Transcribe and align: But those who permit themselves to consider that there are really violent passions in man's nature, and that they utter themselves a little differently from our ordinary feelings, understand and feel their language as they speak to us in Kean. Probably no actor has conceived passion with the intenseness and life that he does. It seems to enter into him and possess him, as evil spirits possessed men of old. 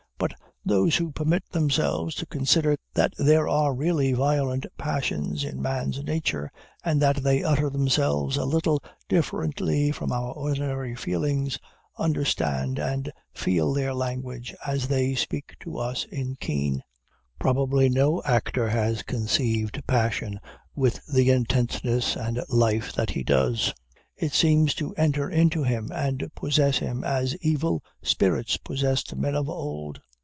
But 0.17 0.35
those 0.77 0.97
who 0.97 1.11
permit 1.11 1.43
themselves 1.49 2.13
to 2.15 2.27
consider 2.27 2.77
that 2.93 3.15
there 3.17 3.47
are 3.47 3.73
really 3.73 4.13
violent 4.13 4.67
passions 4.77 5.43
in 5.43 5.59
man's 5.59 6.03
nature, 6.03 6.51
and 6.85 7.01
that 7.01 7.23
they 7.23 7.43
utter 7.43 7.71
themselves 7.71 8.37
a 8.37 8.45
little 8.45 8.83
differently 9.09 9.91
from 9.91 10.11
our 10.11 10.31
ordinary 10.33 10.93
feelings, 10.95 11.57
understand 11.97 12.77
and 12.77 13.11
feel 13.33 13.73
their 13.73 13.95
language 13.95 14.53
as 14.63 14.87
they 14.87 15.15
speak 15.15 15.55
to 15.61 15.79
us 15.79 16.05
in 16.11 16.35
Kean. 16.39 16.83
Probably 17.39 17.89
no 17.89 18.21
actor 18.23 18.69
has 18.69 19.01
conceived 19.01 19.81
passion 19.87 20.39
with 20.75 21.03
the 21.07 21.31
intenseness 21.31 22.15
and 22.15 22.43
life 22.47 22.93
that 22.93 23.09
he 23.09 23.23
does. 23.23 23.73
It 24.17 24.33
seems 24.33 24.75
to 24.75 24.93
enter 24.93 25.27
into 25.31 25.63
him 25.63 25.89
and 25.91 26.29
possess 26.35 26.77
him, 26.77 27.03
as 27.03 27.35
evil 27.37 27.83
spirits 28.03 28.57
possessed 28.57 29.15
men 29.15 29.33
of 29.33 29.49
old. 29.49 29.99